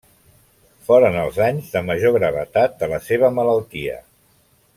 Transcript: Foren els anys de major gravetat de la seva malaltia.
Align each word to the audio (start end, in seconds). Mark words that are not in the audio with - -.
Foren 0.87 1.17
els 1.23 1.37
anys 1.47 1.69
de 1.75 1.83
major 1.91 2.15
gravetat 2.17 2.75
de 2.83 2.91
la 2.95 3.01
seva 3.11 3.31
malaltia. 3.41 4.01